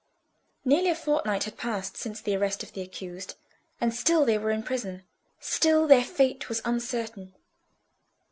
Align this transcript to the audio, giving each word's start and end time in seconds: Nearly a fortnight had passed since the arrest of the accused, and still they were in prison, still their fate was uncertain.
Nearly 0.65 0.89
a 0.89 0.95
fortnight 0.95 1.43
had 1.43 1.57
passed 1.59 1.95
since 1.95 2.19
the 2.21 2.35
arrest 2.35 2.63
of 2.63 2.73
the 2.73 2.81
accused, 2.81 3.35
and 3.79 3.93
still 3.93 4.25
they 4.25 4.39
were 4.39 4.49
in 4.49 4.63
prison, 4.63 5.03
still 5.39 5.85
their 5.85 6.03
fate 6.03 6.49
was 6.49 6.59
uncertain. 6.65 7.35